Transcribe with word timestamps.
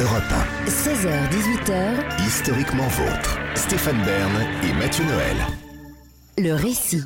Europe 0.00 0.22
16h-18h, 0.66 1.72
1, 2.20 2.26
historiquement 2.26 2.86
vôtre. 2.88 3.38
Stéphane 3.54 3.96
Bern 4.04 4.32
et 4.68 4.72
Mathieu 4.78 5.04
Noël. 5.04 5.36
le 6.38 6.52
récit. 6.54 7.02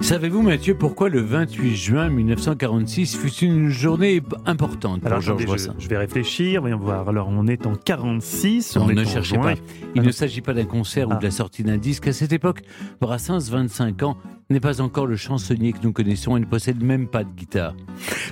Savez-vous, 0.00 0.42
Mathieu, 0.42 0.76
pourquoi 0.76 1.08
le 1.08 1.20
28 1.20 1.74
juin 1.76 2.08
1946 2.10 3.16
fut 3.16 3.44
une 3.44 3.68
journée 3.70 4.22
importante 4.44 5.00
pour 5.00 5.06
Alors, 5.08 5.20
Georges 5.20 5.42
attendez, 5.42 5.58
je, 5.58 5.66
Brassens 5.66 5.80
je 5.80 5.88
vais 5.88 5.96
réfléchir, 5.98 6.60
voyons 6.60 6.78
voir. 6.78 7.08
Alors, 7.08 7.28
on 7.28 7.46
est 7.46 7.66
en 7.66 7.74
46, 7.74 8.76
on 8.76 8.88
est 8.88 8.94
ne 8.94 9.02
en 9.02 9.04
cherchez 9.04 9.34
juin. 9.34 9.54
pas. 9.54 9.60
Il 9.94 10.02
Ah 10.02 10.04
ne 10.04 10.10
s'agit 10.12 10.42
pas 10.42 10.52
d'un 10.54 10.64
concert 10.64 11.08
ou 11.08 11.12
Ah. 11.14 11.16
de 11.16 11.24
la 11.24 11.30
sortie 11.32 11.64
d'un 11.64 11.76
disque. 11.78 12.06
À 12.08 12.12
cette 12.12 12.32
époque, 12.32 12.62
Brassens, 13.00 13.50
25 13.50 14.02
ans, 14.04 14.16
n'est 14.50 14.60
pas 14.60 14.80
encore 14.80 15.06
le 15.06 15.16
chansonnier 15.16 15.72
que 15.72 15.82
nous 15.82 15.92
connaissons 15.92 16.36
et 16.36 16.40
ne 16.40 16.44
possède 16.44 16.82
même 16.82 17.08
pas 17.08 17.24
de 17.24 17.32
guitare. 17.32 17.74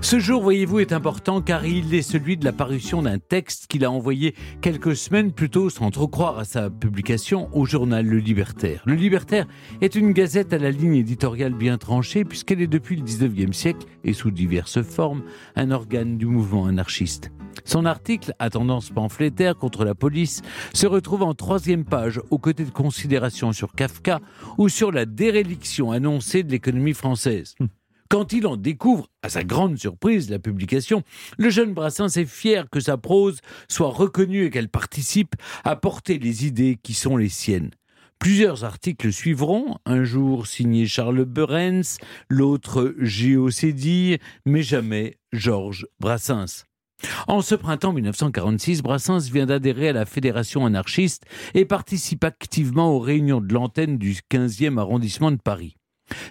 Ce 0.01 0.19
jour, 0.19 0.43
voyez-vous, 0.43 0.81
est 0.81 0.93
important 0.93 1.41
car 1.41 1.67
il 1.67 1.93
est 1.95 2.03
celui 2.03 2.37
de 2.37 2.45
la 2.45 2.53
parution 2.53 3.03
d'un 3.03 3.19
texte 3.19 3.67
qu'il 3.67 3.85
a 3.85 3.91
envoyé 3.91 4.35
quelques 4.61 4.97
semaines 4.97 5.33
plus 5.33 5.51
tôt, 5.51 5.71
sans 5.71 5.91
trop 5.91 6.09
croire 6.09 6.39
à 6.39 6.45
sa 6.45 6.71
publication, 6.71 7.49
au 7.53 7.65
journal 7.65 8.07
Le 8.07 8.19
Libertaire. 8.19 8.83
Le 8.87 8.95
Libertaire 8.95 9.47
est 9.81 9.95
une 9.95 10.13
gazette 10.13 10.53
à 10.53 10.59
la 10.59 10.71
ligne 10.71 10.97
éditoriale 10.97 11.55
bien 11.55 11.79
tranchée 11.79 12.25
puisqu'elle 12.25 12.63
est 12.63 12.67
depuis 12.67 12.97
le 12.97 13.03
19e 13.03 13.53
siècle 13.53 13.87
et 14.05 14.13
sous 14.13 14.31
diverses 14.31 14.83
formes 14.83 15.23
un 15.57 15.71
organe 15.71 16.17
du 16.17 16.27
mouvement 16.27 16.67
anarchiste. 16.67 17.33
Son 17.65 17.85
article, 17.85 18.35
à 18.39 18.51
tendance 18.51 18.91
pamphlétaire 18.91 19.57
contre 19.57 19.85
la 19.85 19.95
police, 19.95 20.43
se 20.73 20.87
retrouve 20.87 21.23
en 21.23 21.35
troisième 21.35 21.85
page 21.85 22.21
aux 22.31 22.39
côtés 22.39 22.65
de 22.65 22.71
considérations 22.71 23.53
sur 23.53 23.73
Kafka 23.73 24.21
ou 24.59 24.69
sur 24.69 24.93
la 24.93 25.07
déréliction 25.07 25.93
annoncée 25.93 26.43
de 26.43 26.51
l'économie 26.51 26.95
française. 26.95 27.55
Quand 28.11 28.33
il 28.33 28.47
en 28.47 28.57
découvre, 28.57 29.09
à 29.23 29.29
sa 29.29 29.45
grande 29.45 29.79
surprise, 29.79 30.31
la 30.31 30.39
publication, 30.39 31.03
le 31.39 31.51
jeune 31.51 31.73
Brassens 31.73 32.17
est 32.17 32.27
fier 32.27 32.69
que 32.71 32.81
sa 32.81 32.97
prose 32.97 33.41
soit 33.69 33.89
reconnue 33.89 34.45
et 34.45 34.51
qu'elle 34.51 34.69
participe 34.69 35.35
à 35.65 35.75
porter 35.75 36.19
les 36.19 36.47
idées 36.47 36.79
qui 36.83 36.95
sont 36.95 37.17
les 37.17 37.29
siennes. 37.29 37.71
Plusieurs 38.19 38.65
articles 38.65 39.13
suivront, 39.13 39.79
un 39.85 40.05
jour 40.05 40.47
signé 40.47 40.87
Charles 40.87 41.25
Beurens, 41.25 41.99
l'autre 42.29 42.95
Géo 43.01 43.49
mais 44.47 44.63
jamais 44.63 45.17
Georges 45.33 45.87
Brassens. 45.99 46.65
En 47.27 47.41
ce 47.43 47.55
printemps 47.55 47.93
1946, 47.93 48.83
Brassens 48.83 49.31
vient 49.31 49.47
d'adhérer 49.47 49.89
à 49.89 49.93
la 49.93 50.07
Fédération 50.07 50.67
anarchiste 50.67 51.25
et 51.55 51.65
participe 51.65 52.25
activement 52.25 52.93
aux 52.93 53.01
réunions 53.01 53.41
de 53.41 53.53
l'antenne 53.53 53.99
du 53.99 54.15
15e 54.31 54.79
arrondissement 54.79 55.31
de 55.31 55.37
Paris. 55.37 55.77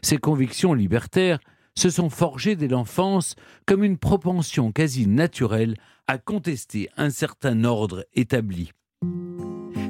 Ses 0.01 0.17
convictions 0.17 0.73
libertaires 0.73 1.39
se 1.75 1.89
sont 1.89 2.09
forgées 2.09 2.55
dès 2.55 2.67
l'enfance 2.67 3.35
comme 3.65 3.83
une 3.83 3.97
propension 3.97 4.71
quasi 4.71 5.07
naturelle 5.07 5.75
à 6.07 6.17
contester 6.17 6.89
un 6.97 7.09
certain 7.09 7.63
ordre 7.63 8.05
établi. 8.13 8.71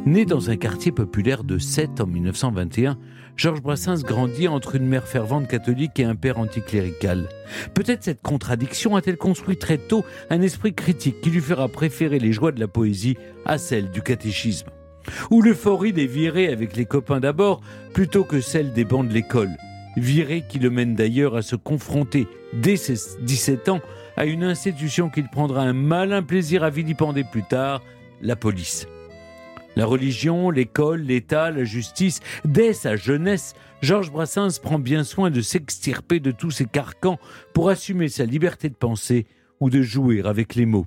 Né 0.06 0.26
dans 0.26 0.50
un 0.50 0.58
quartier 0.58 0.92
populaire 0.92 1.46
de 1.46 1.58
Sète 1.58 2.02
en 2.02 2.08
1921, 2.08 2.98
Georges 3.38 3.62
Brassens 3.62 4.04
grandit 4.04 4.50
entre 4.50 4.76
une 4.76 4.86
mère 4.86 5.08
fervente 5.08 5.48
catholique 5.48 5.98
et 5.98 6.04
un 6.04 6.16
père 6.16 6.40
anticlérical. 6.40 7.30
Peut-être 7.74 8.04
cette 8.04 8.22
contradiction 8.22 8.98
a-t-elle 8.98 9.16
construit 9.16 9.56
très 9.56 9.78
tôt 9.78 10.04
un 10.30 10.42
esprit 10.42 10.74
critique 10.74 11.22
qui 11.22 11.30
lui 11.30 11.40
fera 11.40 11.70
préférer 11.70 12.20
les 12.20 12.34
joies 12.34 12.52
de 12.52 12.60
la 12.60 12.68
poésie 12.68 13.16
à 13.46 13.58
celles 13.58 13.92
du 13.92 14.02
catéchisme. 14.02 14.68
Ou 15.32 15.42
l'euphorie 15.42 15.94
des 15.94 16.06
virées 16.08 16.52
avec 16.52 16.76
les 16.76 16.86
copains 16.86 17.22
d'abord, 17.22 17.62
plutôt 17.94 18.26
que 18.26 18.42
celle 18.42 18.74
des 18.74 18.84
bancs 18.84 19.08
de 19.08 19.14
l'école. 19.14 19.52
Virées 19.96 20.44
qui 20.50 20.60
le 20.60 20.70
mènent 20.70 20.96
d'ailleurs 20.96 21.38
à 21.38 21.42
se 21.42 21.56
confronter, 21.56 22.28
dès 22.52 22.76
ses 22.76 23.22
17 23.22 23.70
ans, 23.70 23.80
à 24.18 24.26
une 24.26 24.44
institution 24.44 25.10
qu'il 25.10 25.30
prendra 25.30 25.62
un 25.62 25.74
malin 25.74 26.24
plaisir 26.24 26.66
à 26.66 26.70
vilipender 26.70 27.24
plus 27.24 27.44
tard, 27.44 27.82
la 28.22 28.36
police. 28.36 28.86
La 29.76 29.86
religion, 29.86 30.52
l'école, 30.52 31.02
l'État, 31.02 31.50
la 31.50 31.64
justice, 31.64 32.20
dès 32.46 32.74
sa 32.74 32.96
jeunesse, 32.96 33.56
Georges 33.82 34.12
Brassens 34.12 34.60
prend 34.62 34.78
bien 34.78 35.04
soin 35.04 35.32
de 35.32 35.42
s'extirper 35.42 36.20
de 36.20 36.32
tous 36.32 36.52
ces 36.52 36.66
carcans 36.66 37.20
pour 37.54 37.70
assumer 37.70 38.08
sa 38.08 38.26
liberté 38.26 38.70
de 38.70 38.76
penser 38.76 39.26
ou 39.60 39.72
de 39.72 39.82
jouer 39.82 40.22
avec 40.24 40.54
les 40.56 40.68
mots. 40.68 40.86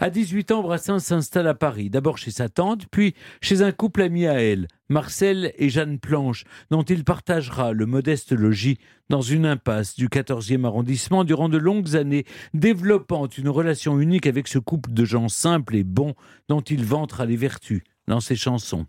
À 0.00 0.10
18 0.10 0.50
ans, 0.50 0.62
Brassens 0.62 0.98
s'installe 0.98 1.46
à 1.46 1.54
Paris, 1.54 1.90
d'abord 1.90 2.18
chez 2.18 2.32
sa 2.32 2.48
tante, 2.48 2.86
puis 2.90 3.14
chez 3.40 3.62
un 3.62 3.70
couple 3.70 4.02
ami 4.02 4.26
à 4.26 4.42
elle, 4.42 4.66
Marcel 4.88 5.52
et 5.56 5.68
Jeanne 5.68 6.00
Planche, 6.00 6.44
dont 6.72 6.82
il 6.82 7.04
partagera 7.04 7.72
le 7.72 7.86
modeste 7.86 8.32
logis 8.32 8.78
dans 9.08 9.20
une 9.20 9.46
impasse 9.46 9.94
du 9.94 10.08
14e 10.08 10.64
arrondissement 10.64 11.22
durant 11.22 11.48
de 11.48 11.58
longues 11.58 11.94
années, 11.94 12.24
développant 12.54 13.28
une 13.28 13.48
relation 13.48 14.00
unique 14.00 14.26
avec 14.26 14.48
ce 14.48 14.58
couple 14.58 14.92
de 14.92 15.04
gens 15.04 15.28
simples 15.28 15.76
et 15.76 15.84
bons 15.84 16.14
dont 16.48 16.62
il 16.62 16.84
vantera 16.84 17.24
les 17.24 17.36
vertus 17.36 17.82
dans 18.10 18.18
ses 18.18 18.34
chansons. 18.34 18.84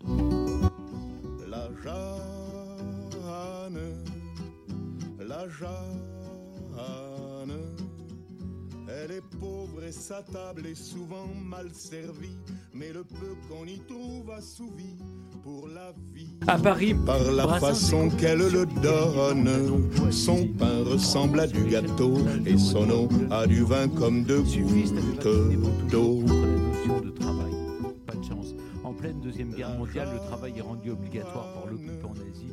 La 1.48 1.68
Jeanne, 1.80 3.78
la 5.20 5.48
Jeanne, 5.48 6.80
elle 8.88 9.12
est 9.12 9.36
pauvre 9.38 9.84
et 9.86 9.92
sa 9.92 10.22
table 10.22 10.66
est 10.66 10.74
souvent 10.74 11.28
mal 11.48 11.68
servie, 11.72 12.36
mais 12.74 12.92
le 12.92 13.04
peu 13.04 13.36
qu'on 13.48 13.64
y 13.64 13.78
trouve 13.86 14.28
assouvi 14.32 14.96
pour 15.44 15.68
la 15.68 15.92
vie. 16.12 16.36
À 16.48 16.58
Paris, 16.58 16.94
Par 17.06 17.22
la 17.30 17.60
façon 17.60 18.10
qu'elle 18.10 18.38
le 18.38 18.66
donne, 18.82 19.48
son 20.10 20.48
pain 20.48 20.82
ressemble 20.84 21.38
à 21.38 21.46
du 21.46 21.62
gâteau 21.66 22.14
et 22.44 22.58
son 22.58 22.90
eau 22.90 23.08
à 23.30 23.46
du 23.46 23.62
vin 23.62 23.86
comme 23.88 24.24
de 24.24 24.44
Suffisent 24.44 24.92
gouttes 24.92 25.86
de 25.86 25.90
d'eau. 25.92 26.24
Pleine 29.02 29.20
Deuxième 29.20 29.52
Guerre 29.52 29.76
mondiale, 29.76 30.10
le 30.12 30.18
travail 30.20 30.56
est 30.56 30.60
rendu 30.60 30.90
obligatoire 30.90 31.52
par 31.54 31.66
l'occupant 31.66 32.14
nazi. 32.14 32.52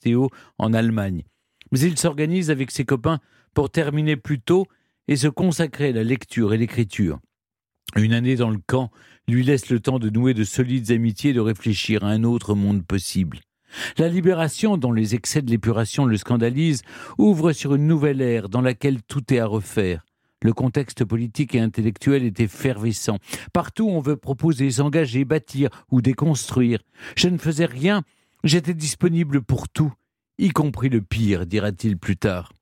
Théo 0.00 0.30
en 0.58 0.72
Allemagne. 0.72 1.24
Mais 1.72 1.80
il 1.80 1.98
s'organise 1.98 2.52
avec 2.52 2.70
ses 2.70 2.84
copains 2.84 3.18
pour 3.54 3.70
terminer 3.70 4.14
plus 4.14 4.40
tôt 4.40 4.66
et 5.08 5.16
se 5.16 5.26
consacrer 5.26 5.88
à 5.88 5.92
la 5.92 6.04
lecture 6.04 6.54
et 6.54 6.58
l'écriture. 6.58 7.18
Une 7.96 8.12
année 8.12 8.36
dans 8.36 8.50
le 8.50 8.60
camp 8.64 8.92
lui 9.26 9.42
laisse 9.42 9.70
le 9.70 9.80
temps 9.80 9.98
de 9.98 10.10
nouer 10.10 10.32
de 10.32 10.44
solides 10.44 10.92
amitiés 10.92 11.30
et 11.30 11.34
de 11.34 11.40
réfléchir 11.40 12.04
à 12.04 12.10
un 12.10 12.22
autre 12.22 12.54
monde 12.54 12.86
possible. 12.86 13.40
La 13.98 14.08
libération, 14.08 14.76
dont 14.76 14.92
les 14.92 15.16
excès 15.16 15.42
de 15.42 15.50
l'épuration 15.50 16.04
le 16.04 16.16
scandalisent, 16.16 16.82
ouvre 17.18 17.50
sur 17.50 17.74
une 17.74 17.88
nouvelle 17.88 18.20
ère 18.20 18.48
dans 18.48 18.60
laquelle 18.60 19.02
tout 19.02 19.34
est 19.34 19.40
à 19.40 19.46
refaire. 19.46 20.04
Le 20.44 20.52
contexte 20.52 21.06
politique 21.06 21.54
et 21.54 21.60
intellectuel 21.60 22.22
est 22.22 22.38
effervescent. 22.38 23.16
Partout, 23.54 23.88
on 23.88 24.00
veut 24.00 24.16
proposer, 24.16 24.70
s'engager, 24.70 25.24
bâtir 25.24 25.70
ou 25.90 26.02
déconstruire. 26.02 26.80
Je 27.16 27.30
ne 27.30 27.38
faisais 27.38 27.64
rien, 27.64 28.02
j'étais 28.44 28.74
disponible 28.74 29.40
pour 29.40 29.70
tout, 29.70 29.94
y 30.38 30.50
compris 30.50 30.88
le 30.88 31.00
pire, 31.00 31.46
dira-t-il 31.46 31.96
plus 31.96 32.16
tard. 32.16 32.52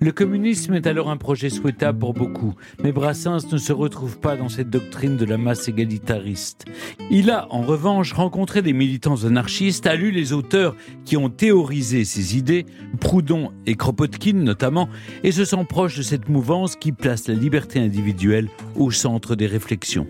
Le 0.00 0.12
communisme 0.12 0.74
est 0.74 0.86
alors 0.86 1.10
un 1.10 1.16
projet 1.16 1.50
souhaitable 1.50 1.98
pour 1.98 2.14
beaucoup, 2.14 2.54
mais 2.82 2.92
Brassens 2.92 3.52
ne 3.52 3.58
se 3.58 3.72
retrouve 3.72 4.18
pas 4.20 4.36
dans 4.36 4.48
cette 4.48 4.70
doctrine 4.70 5.16
de 5.16 5.24
la 5.24 5.38
masse 5.38 5.68
égalitariste. 5.68 6.66
Il 7.10 7.30
a, 7.30 7.46
en 7.52 7.62
revanche, 7.62 8.12
rencontré 8.12 8.62
des 8.62 8.72
militants 8.72 9.24
anarchistes, 9.24 9.86
a 9.86 9.96
lu 9.96 10.10
les 10.10 10.32
auteurs 10.32 10.76
qui 11.04 11.16
ont 11.16 11.30
théorisé 11.30 12.04
ces 12.04 12.36
idées, 12.36 12.66
Proudhon 13.00 13.52
et 13.66 13.74
Kropotkin 13.74 14.34
notamment, 14.34 14.88
et 15.24 15.32
se 15.32 15.44
sent 15.44 15.64
proche 15.68 15.96
de 15.96 16.02
cette 16.02 16.28
mouvance 16.28 16.76
qui 16.76 16.92
place 16.92 17.26
la 17.28 17.34
liberté 17.34 17.80
individuelle 17.80 18.48
au 18.76 18.90
centre 18.90 19.34
des 19.34 19.46
réflexions. 19.46 20.06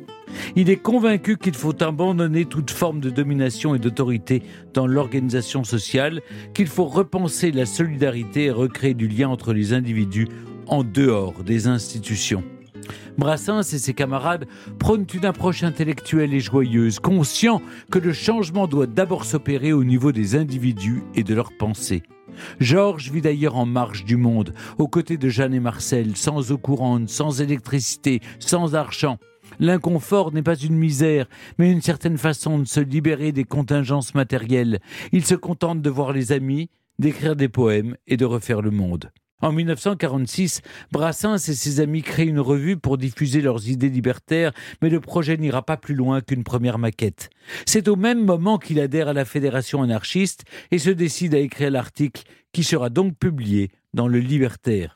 Il 0.56 0.70
est 0.70 0.76
convaincu 0.76 1.36
qu'il 1.36 1.54
faut 1.54 1.82
abandonner 1.82 2.44
toute 2.44 2.70
forme 2.70 3.00
de 3.00 3.10
domination 3.10 3.74
et 3.74 3.78
d'autorité 3.78 4.42
dans 4.74 4.86
l'organisation 4.86 5.64
sociale, 5.64 6.20
qu'il 6.54 6.66
faut 6.66 6.86
repenser 6.86 7.50
la 7.50 7.66
solidarité 7.66 8.44
et 8.44 8.50
recréer 8.50 8.94
du 8.94 9.08
lien 9.08 9.28
entre 9.28 9.52
les 9.52 9.72
individus 9.72 10.28
en 10.66 10.84
dehors 10.84 11.42
des 11.44 11.66
institutions. 11.66 12.44
Brassens 13.19 13.72
et 13.72 13.78
ses 13.78 13.94
camarades 13.94 14.46
prônent 14.78 15.06
une 15.12 15.25
approche 15.25 15.64
intellectuelle 15.64 16.32
et 16.34 16.40
joyeuse, 16.40 17.00
conscients 17.00 17.60
que 17.90 17.98
le 17.98 18.12
changement 18.12 18.69
doit 18.69 18.86
d'abord 18.86 19.24
s'opérer 19.24 19.72
au 19.72 19.84
niveau 19.84 20.12
des 20.12 20.36
individus 20.36 21.02
et 21.14 21.24
de 21.24 21.34
leurs 21.34 21.56
pensées. 21.58 22.02
Georges 22.60 23.10
vit 23.10 23.20
d'ailleurs 23.20 23.56
en 23.56 23.66
marge 23.66 24.04
du 24.04 24.16
monde, 24.16 24.54
aux 24.78 24.86
côtés 24.86 25.16
de 25.16 25.28
Jeanne 25.28 25.54
et 25.54 25.60
Marcel, 25.60 26.16
sans 26.16 26.52
eau 26.52 26.58
courante, 26.58 27.08
sans 27.08 27.40
électricité, 27.40 28.20
sans 28.38 28.76
argent. 28.76 29.19
L'inconfort 29.60 30.32
n'est 30.32 30.42
pas 30.42 30.56
une 30.56 30.76
misère, 30.76 31.28
mais 31.58 31.70
une 31.70 31.82
certaine 31.82 32.18
façon 32.18 32.58
de 32.58 32.64
se 32.64 32.80
libérer 32.80 33.32
des 33.32 33.44
contingences 33.44 34.14
matérielles. 34.14 34.80
Il 35.12 35.24
se 35.24 35.34
contente 35.34 35.82
de 35.82 35.90
voir 35.90 36.12
les 36.12 36.32
amis, 36.32 36.70
d'écrire 36.98 37.36
des 37.36 37.48
poèmes 37.48 37.96
et 38.06 38.16
de 38.16 38.24
refaire 38.24 38.62
le 38.62 38.70
monde. 38.70 39.10
En 39.40 39.52
1946, 39.52 40.62
Brassens 40.90 41.48
et 41.48 41.54
ses 41.54 41.78
amis 41.78 42.02
créent 42.02 42.26
une 42.26 42.40
revue 42.40 42.76
pour 42.76 42.98
diffuser 42.98 43.40
leurs 43.40 43.68
idées 43.68 43.88
libertaires, 43.88 44.52
mais 44.82 44.90
le 44.90 44.98
projet 44.98 45.36
n'ira 45.36 45.62
pas 45.62 45.76
plus 45.76 45.94
loin 45.94 46.20
qu'une 46.20 46.42
première 46.42 46.78
maquette. 46.78 47.30
C'est 47.64 47.86
au 47.86 47.94
même 47.94 48.24
moment 48.24 48.58
qu'il 48.58 48.80
adhère 48.80 49.06
à 49.06 49.12
la 49.12 49.24
Fédération 49.24 49.80
anarchiste 49.82 50.42
et 50.72 50.78
se 50.78 50.90
décide 50.90 51.36
à 51.36 51.38
écrire 51.38 51.70
l'article 51.70 52.24
qui 52.52 52.64
sera 52.64 52.90
donc 52.90 53.16
publié 53.16 53.70
dans 53.94 54.08
le 54.08 54.18
Libertaire. 54.18 54.94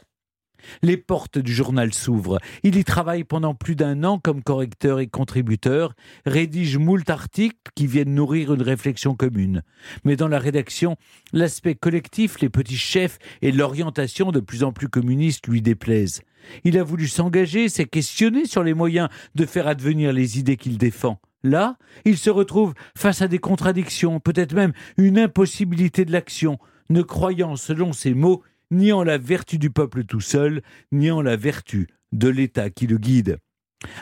Les 0.82 0.96
portes 0.96 1.38
du 1.38 1.52
journal 1.52 1.92
s'ouvrent. 1.92 2.38
Il 2.62 2.76
y 2.76 2.84
travaille 2.84 3.24
pendant 3.24 3.54
plus 3.54 3.76
d'un 3.76 4.04
an 4.04 4.18
comme 4.18 4.42
correcteur 4.42 5.00
et 5.00 5.06
contributeur, 5.06 5.94
rédige 6.26 6.76
moult 6.76 7.08
articles 7.10 7.70
qui 7.74 7.86
viennent 7.86 8.14
nourrir 8.14 8.54
une 8.54 8.62
réflexion 8.62 9.14
commune. 9.14 9.62
Mais 10.04 10.16
dans 10.16 10.28
la 10.28 10.38
rédaction, 10.38 10.96
l'aspect 11.32 11.74
collectif, 11.74 12.40
les 12.40 12.48
petits 12.48 12.76
chefs 12.76 13.18
et 13.40 13.52
l'orientation 13.52 14.32
de 14.32 14.40
plus 14.40 14.64
en 14.64 14.72
plus 14.72 14.88
communiste 14.88 15.46
lui 15.46 15.62
déplaisent. 15.62 16.22
Il 16.64 16.78
a 16.78 16.82
voulu 16.82 17.08
s'engager, 17.08 17.68
s'est 17.68 17.86
questionné 17.86 18.46
sur 18.46 18.62
les 18.62 18.74
moyens 18.74 19.08
de 19.34 19.46
faire 19.46 19.68
advenir 19.68 20.12
les 20.12 20.38
idées 20.38 20.56
qu'il 20.56 20.78
défend. 20.78 21.20
Là, 21.44 21.76
il 22.04 22.16
se 22.16 22.30
retrouve 22.30 22.74
face 22.96 23.22
à 23.22 23.28
des 23.28 23.38
contradictions, 23.38 24.20
peut-être 24.20 24.54
même 24.54 24.72
une 24.96 25.18
impossibilité 25.18 26.04
de 26.04 26.12
l'action, 26.12 26.58
ne 26.88 27.02
croyant, 27.02 27.56
selon 27.56 27.92
ses 27.92 28.14
mots, 28.14 28.42
ni 28.72 28.90
en 28.90 29.04
la 29.04 29.18
vertu 29.18 29.58
du 29.58 29.70
peuple 29.70 30.04
tout 30.04 30.20
seul, 30.20 30.62
ni 30.90 31.10
en 31.12 31.22
la 31.22 31.36
vertu 31.36 31.86
de 32.10 32.28
l'État 32.28 32.70
qui 32.70 32.88
le 32.88 32.98
guide. 32.98 33.38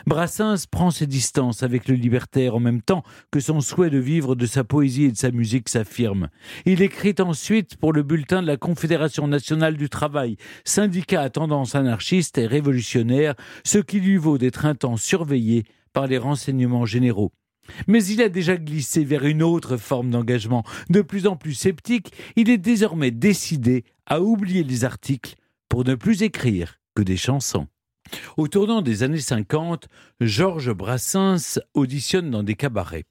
Brassens 0.05 0.65
prend 0.69 0.91
ses 0.91 1.07
distances 1.07 1.63
avec 1.63 1.87
le 1.87 1.95
libertaire 1.95 2.55
en 2.55 2.59
même 2.59 2.81
temps 2.81 3.03
que 3.31 3.39
son 3.39 3.61
souhait 3.61 3.89
de 3.89 3.97
vivre 3.97 4.35
de 4.35 4.45
sa 4.45 4.63
poésie 4.63 5.05
et 5.05 5.11
de 5.11 5.17
sa 5.17 5.31
musique 5.31 5.69
s'affirme. 5.69 6.29
Il 6.65 6.81
écrit 6.81 7.15
ensuite 7.19 7.77
pour 7.77 7.91
le 7.91 8.03
bulletin 8.03 8.41
de 8.41 8.47
la 8.47 8.57
Confédération 8.57 9.27
nationale 9.27 9.77
du 9.77 9.89
travail, 9.89 10.37
syndicat 10.65 11.21
à 11.21 11.29
tendance 11.29 11.75
anarchiste 11.75 12.37
et 12.37 12.47
révolutionnaire, 12.47 13.35
ce 13.63 13.79
qui 13.79 13.99
lui 13.99 14.17
vaut 14.17 14.37
d'être 14.37 14.65
un 14.65 14.75
temps 14.75 14.97
surveillé 14.97 15.65
par 15.93 16.07
les 16.07 16.17
renseignements 16.17 16.85
généraux. 16.85 17.31
Mais 17.87 18.03
il 18.05 18.21
a 18.21 18.29
déjà 18.29 18.57
glissé 18.57 19.03
vers 19.03 19.25
une 19.25 19.43
autre 19.43 19.77
forme 19.77 20.09
d'engagement. 20.09 20.63
De 20.89 21.01
plus 21.01 21.27
en 21.27 21.35
plus 21.35 21.53
sceptique, 21.53 22.11
il 22.35 22.49
est 22.49 22.57
désormais 22.57 23.11
décidé 23.11 23.85
à 24.05 24.21
oublier 24.21 24.63
les 24.63 24.83
articles 24.83 25.35
pour 25.69 25.85
ne 25.85 25.95
plus 25.95 26.23
écrire 26.23 26.79
que 26.95 27.01
des 27.01 27.17
chansons. 27.17 27.67
Au 28.37 28.47
tournant 28.47 28.81
des 28.81 29.03
années 29.03 29.19
50, 29.19 29.87
Georges 30.19 30.73
Brassens 30.73 31.59
auditionne 31.73 32.29
dans 32.29 32.43
des 32.43 32.55
cabarets. 32.55 33.05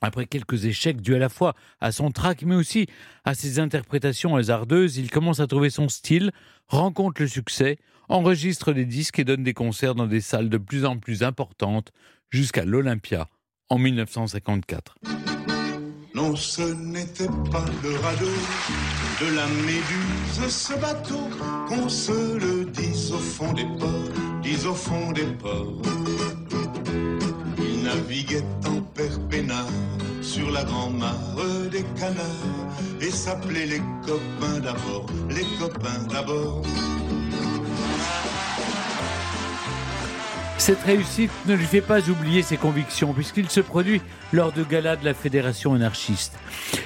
Après 0.00 0.26
quelques 0.26 0.66
échecs 0.66 1.00
dus 1.00 1.14
à 1.14 1.18
la 1.18 1.28
fois 1.28 1.54
à 1.80 1.90
son 1.90 2.10
trac 2.10 2.42
mais 2.42 2.54
aussi 2.54 2.86
à 3.24 3.34
ses 3.34 3.58
interprétations 3.58 4.36
hasardeuses, 4.36 4.98
il 4.98 5.10
commence 5.10 5.40
à 5.40 5.46
trouver 5.46 5.70
son 5.70 5.88
style, 5.88 6.30
rencontre 6.68 7.22
le 7.22 7.28
succès, 7.28 7.78
enregistre 8.08 8.72
des 8.72 8.84
disques 8.84 9.18
et 9.18 9.24
donne 9.24 9.42
des 9.42 9.54
concerts 9.54 9.94
dans 9.94 10.06
des 10.06 10.20
salles 10.20 10.50
de 10.50 10.58
plus 10.58 10.84
en 10.84 10.98
plus 10.98 11.22
importantes 11.22 11.90
jusqu'à 12.30 12.64
l'Olympia 12.64 13.28
en 13.74 13.78
1954. 13.78 14.94
Non, 16.14 16.36
ce 16.36 16.62
n'était 16.62 17.32
pas 17.50 17.64
le 17.82 17.96
radeau 17.98 18.36
de 19.20 19.34
la 19.34 19.46
méduse, 19.66 20.48
ce 20.48 20.74
bateau, 20.74 21.28
qu'on 21.68 21.88
se 21.88 22.38
le 22.38 22.66
dise 22.66 23.10
au 23.12 23.18
fond 23.18 23.52
des 23.52 23.64
ports, 23.64 24.40
dise 24.42 24.64
au 24.66 24.74
fond 24.74 25.10
des 25.10 25.26
ports. 25.42 25.82
Il 27.58 27.82
naviguait 27.82 28.44
en 28.68 28.80
perpénard 28.94 29.66
sur 30.22 30.52
la 30.52 30.62
grand-mare 30.62 31.36
des 31.72 31.84
canards 31.98 32.78
et 33.00 33.10
s'appelait 33.10 33.66
les 33.66 33.82
copains 34.06 34.60
d'abord, 34.60 35.06
les 35.30 35.46
copains 35.58 36.04
d'abord. 36.08 36.62
Cette 40.58 40.82
réussite 40.82 41.30
ne 41.46 41.54
lui 41.54 41.66
fait 41.66 41.80
pas 41.80 42.08
oublier 42.08 42.42
ses 42.42 42.56
convictions, 42.56 43.12
puisqu'il 43.12 43.50
se 43.50 43.60
produit 43.60 44.00
lors 44.32 44.52
de 44.52 44.62
galas 44.62 44.96
de 44.96 45.04
la 45.04 45.12
Fédération 45.12 45.74
anarchiste. 45.74 46.38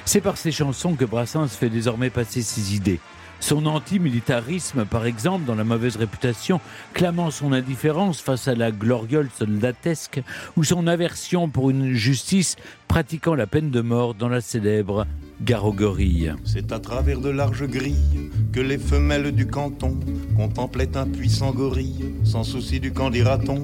C'est 0.05 0.21
par 0.21 0.37
ses 0.37 0.51
chansons 0.51 0.95
que 0.95 1.05
Brassens 1.05 1.47
fait 1.47 1.69
désormais 1.69 2.09
passer 2.09 2.41
ses 2.41 2.75
idées. 2.75 2.99
Son 3.39 3.65
antimilitarisme, 3.67 4.83
par 4.85 5.05
exemple, 5.05 5.45
dans 5.45 5.55
la 5.55 5.63
mauvaise 5.63 5.95
réputation, 5.95 6.59
clamant 6.93 7.31
son 7.31 7.53
indifférence 7.53 8.19
face 8.19 8.49
à 8.49 8.55
la 8.55 8.71
gloriole 8.71 9.29
soldatesque, 9.37 10.21
ou 10.57 10.63
son 10.65 10.87
aversion 10.87 11.47
pour 11.47 11.69
une 11.69 11.93
justice 11.93 12.57
pratiquant 12.87 13.35
la 13.35 13.47
peine 13.47 13.71
de 13.71 13.81
mort 13.81 14.13
dans 14.13 14.29
la 14.29 14.41
célèbre 14.41 15.05
Garogorie. 15.41 16.29
C'est 16.43 16.71
à 16.71 16.79
travers 16.79 17.21
de 17.21 17.29
larges 17.29 17.67
grilles 17.67 18.29
que 18.51 18.59
les 18.59 18.77
femelles 18.77 19.31
du 19.31 19.47
canton 19.47 19.97
contemplaient 20.35 20.97
un 20.97 21.07
puissant 21.07 21.51
gorille, 21.51 22.13
sans 22.23 22.43
souci 22.43 22.79
du 22.79 22.91
camp 22.91 23.09
dira-t-on. 23.09 23.63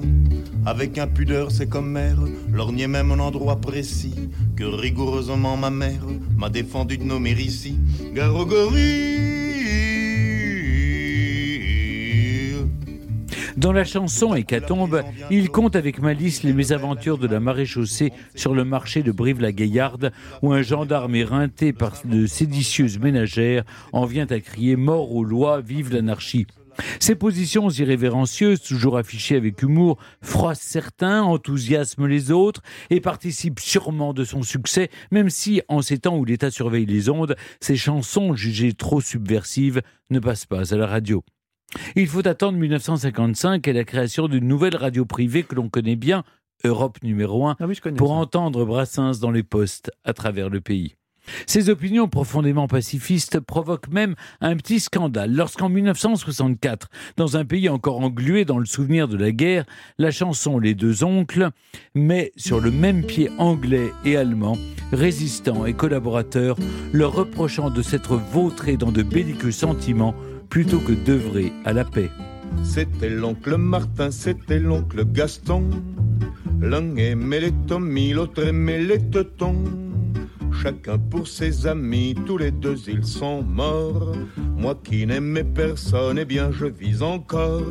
Avec 0.64 0.98
impudeur, 0.98 1.50
c'est 1.50 1.68
comme 1.68 1.90
mère, 1.90 2.18
lorgnait 2.50 2.88
même 2.88 3.12
un 3.12 3.20
endroit 3.20 3.60
précis 3.60 4.14
que 4.56 4.64
rigoureusement 4.64 5.56
ma 5.56 5.70
mère 5.70 6.04
m'a 6.36 6.48
défendu 6.48 6.98
de 6.98 7.04
nommer 7.04 7.32
ici. 7.32 7.78
Garogorie 8.14 9.35
Dans 13.66 13.72
la 13.72 13.82
chanson 13.82 14.36
Hécatombe, 14.36 15.02
il 15.28 15.50
compte 15.50 15.74
avec 15.74 16.00
malice 16.00 16.44
les 16.44 16.52
mésaventures 16.52 17.18
de 17.18 17.26
la 17.26 17.40
maréchaussée 17.40 18.12
sur 18.36 18.54
le 18.54 18.64
marché 18.64 19.02
de 19.02 19.10
Brive-la-Gaillarde, 19.10 20.12
où 20.40 20.52
un 20.52 20.62
gendarme 20.62 21.16
éreinté 21.16 21.72
par 21.72 21.94
de 22.04 22.26
séditieuses 22.26 23.00
ménagères 23.00 23.64
en 23.92 24.04
vient 24.04 24.28
à 24.30 24.38
crier 24.38 24.76
Mort 24.76 25.12
aux 25.12 25.24
lois, 25.24 25.60
vive 25.60 25.92
l'anarchie. 25.92 26.46
Ces 27.00 27.16
positions 27.16 27.68
irrévérencieuses, 27.68 28.62
toujours 28.62 28.98
affichées 28.98 29.34
avec 29.34 29.60
humour, 29.60 29.98
froissent 30.22 30.60
certains, 30.60 31.24
enthousiasment 31.24 32.06
les 32.06 32.30
autres 32.30 32.62
et 32.90 33.00
participent 33.00 33.58
sûrement 33.58 34.14
de 34.14 34.22
son 34.22 34.44
succès, 34.44 34.90
même 35.10 35.28
si, 35.28 35.60
en 35.66 35.82
ces 35.82 35.98
temps 35.98 36.16
où 36.16 36.24
l'État 36.24 36.52
surveille 36.52 36.86
les 36.86 37.08
ondes, 37.08 37.34
ces 37.58 37.76
chansons 37.76 38.36
jugées 38.36 38.74
trop 38.74 39.00
subversives 39.00 39.82
ne 40.10 40.20
passent 40.20 40.46
pas 40.46 40.72
à 40.72 40.76
la 40.76 40.86
radio. 40.86 41.24
Il 41.94 42.06
faut 42.06 42.26
attendre 42.26 42.58
1955 42.58 43.66
et 43.68 43.72
la 43.72 43.84
création 43.84 44.28
d'une 44.28 44.46
nouvelle 44.46 44.76
radio 44.76 45.04
privée 45.04 45.42
que 45.42 45.54
l'on 45.54 45.68
connaît 45.68 45.96
bien, 45.96 46.24
Europe 46.64 46.98
numéro 47.02 47.46
1, 47.46 47.56
Ah 47.60 47.66
oui, 47.66 47.78
pour 47.96 48.08
ça. 48.08 48.14
entendre 48.14 48.64
Brassens 48.64 49.20
dans 49.20 49.30
les 49.30 49.42
postes 49.42 49.90
à 50.04 50.12
travers 50.12 50.48
le 50.48 50.60
pays. 50.60 50.96
Ses 51.46 51.70
opinions 51.70 52.08
profondément 52.08 52.68
pacifistes 52.68 53.40
provoquent 53.40 53.88
même 53.88 54.14
un 54.40 54.56
petit 54.56 54.80
scandale 54.80 55.34
lorsqu'en 55.34 55.68
1964, 55.68 56.88
dans 57.16 57.36
un 57.36 57.44
pays 57.44 57.68
encore 57.68 58.00
englué 58.00 58.44
dans 58.44 58.58
le 58.58 58.64
souvenir 58.64 59.08
de 59.08 59.16
la 59.16 59.32
guerre, 59.32 59.64
la 59.98 60.10
chanson 60.10 60.58
Les 60.58 60.74
deux 60.74 61.02
oncles 61.04 61.50
met 61.94 62.32
sur 62.36 62.60
le 62.60 62.70
même 62.70 63.04
pied 63.04 63.28
anglais 63.38 63.90
et 64.04 64.16
allemand, 64.16 64.56
résistants 64.92 65.66
et 65.66 65.74
collaborateurs, 65.74 66.56
leur 66.92 67.12
reprochant 67.12 67.70
de 67.70 67.82
s'être 67.82 68.16
vautrés 68.16 68.76
dans 68.76 68.92
de 68.92 69.02
belliqueux 69.02 69.52
sentiments 69.52 70.14
plutôt 70.48 70.78
que 70.78 70.92
d'œuvrer 70.92 71.52
à 71.64 71.72
la 71.72 71.84
paix. 71.84 72.10
C'était 72.62 73.10
l'oncle 73.10 73.56
Martin, 73.56 74.10
c'était 74.10 74.58
l'oncle 74.58 75.04
Gaston. 75.04 75.70
L'un 76.60 76.96
aimait 76.96 77.40
les 77.40 77.52
Tommy, 77.66 78.12
l'autre 78.12 78.44
aimait 78.44 78.82
les 78.82 78.98
Teutons. 78.98 79.64
Chacun 80.62 80.98
pour 80.98 81.28
ses 81.28 81.66
amis, 81.66 82.14
tous 82.26 82.38
les 82.38 82.50
deux 82.50 82.78
ils 82.88 83.04
sont 83.04 83.42
morts. 83.42 84.12
Moi 84.56 84.78
qui 84.82 85.06
n'aimais 85.06 85.44
personne, 85.44 86.18
eh 86.18 86.24
bien 86.24 86.50
je 86.50 86.66
vis 86.66 87.02
encore. 87.02 87.62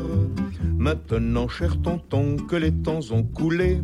Maintenant, 0.78 1.48
cher 1.48 1.82
tonton, 1.82 2.38
que 2.38 2.56
les 2.56 2.72
temps 2.72 3.00
ont 3.12 3.24
coulé, 3.24 3.82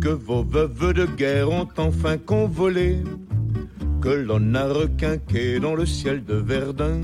que 0.00 0.08
vos 0.08 0.44
veuves 0.44 0.92
de 0.92 1.06
guerre 1.06 1.50
ont 1.50 1.68
enfin 1.78 2.16
convolé, 2.16 2.98
que 4.00 4.10
l'on 4.10 4.54
a 4.54 4.68
requinqué 4.68 5.58
dans 5.58 5.74
le 5.74 5.84
ciel 5.84 6.24
de 6.24 6.34
Verdun 6.34 7.00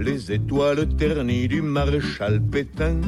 les 0.00 0.32
étoiles 0.32 0.88
ternies 0.96 1.48
du 1.48 1.62
maréchal 1.62 2.40
Pétain. 2.40 3.00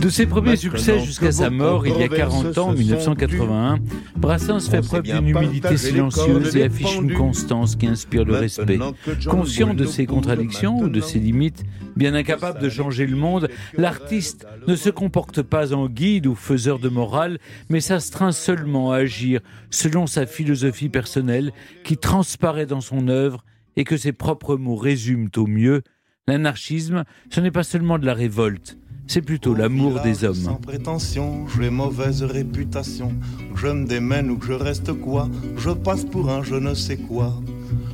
De 0.00 0.08
ses 0.08 0.26
premiers 0.26 0.56
succès 0.56 1.00
jusqu'à 1.00 1.32
sa 1.32 1.48
mort 1.48 1.86
il 1.86 1.96
y 1.96 2.02
a 2.02 2.08
controverses 2.08 2.32
40 2.32 2.58
ans, 2.58 2.68
en 2.68 2.72
se 2.72 2.76
sont 2.76 2.78
1981, 2.78 3.78
Brassens 4.16 4.68
fait 4.68 4.82
preuve 4.82 5.04
d'une 5.04 5.28
humilité 5.28 5.76
silencieuse 5.76 6.56
et 6.56 6.64
affiche 6.64 6.96
une 6.96 7.14
constance 7.14 7.76
qui 7.76 7.86
inspire 7.86 8.24
le 8.24 8.34
respect. 8.34 8.78
Conscient 9.26 9.72
de 9.72 9.86
ses 9.86 10.04
contradictions 10.04 10.78
ou 10.78 10.88
de 10.88 11.00
ses 11.00 11.18
limites, 11.18 11.64
bien 11.96 12.14
incapable 12.14 12.60
de 12.60 12.68
changer 12.68 13.06
le 13.06 13.16
monde, 13.16 13.48
l'artiste 13.78 14.46
ne 14.66 14.76
se 14.76 14.90
comporte 14.90 15.40
pas 15.42 15.72
en 15.72 15.88
guide 15.88 16.26
ou 16.26 16.34
faiseur 16.34 16.78
de 16.78 16.88
morale, 16.88 17.38
mais 17.70 17.80
s'astreint 17.80 18.32
seulement 18.32 18.92
à 18.92 18.96
agir 18.96 19.40
selon 19.70 20.06
sa 20.06 20.26
philosophie 20.26 20.90
personnelle 20.90 21.52
qui 21.84 21.96
transparaît 21.96 22.66
dans 22.66 22.82
son 22.82 23.08
œuvre 23.08 23.44
et 23.76 23.84
que 23.84 23.96
ses 23.96 24.12
propres 24.12 24.56
mots 24.56 24.76
résument 24.76 25.30
au 25.36 25.46
mieux. 25.46 25.82
L'anarchisme, 26.26 27.04
ce 27.28 27.40
n'est 27.40 27.50
pas 27.50 27.64
seulement 27.64 27.98
de 27.98 28.06
la 28.06 28.14
révolte, 28.14 28.78
c'est 29.06 29.20
plutôt 29.20 29.54
l'amour 29.54 30.00
des 30.00 30.14
Sans 30.14 30.48
hommes. 30.48 30.58
prétention, 30.58 31.46
j'ai 31.48 31.68
mauvaise 31.68 32.22
réputation. 32.22 33.12
Je 33.54 33.66
me 33.66 33.86
démène 33.86 34.30
ou 34.30 34.38
que 34.38 34.46
je 34.46 34.52
reste 34.54 34.94
quoi, 34.94 35.28
je 35.58 35.68
passe 35.68 36.06
pour 36.06 36.30
un 36.30 36.42
je 36.42 36.54
ne 36.54 36.72
sais 36.72 36.96
quoi. 36.96 37.34